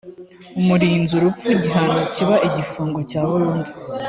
[0.59, 3.71] umurinzi urupfu igihano kiba igifungo cya burundu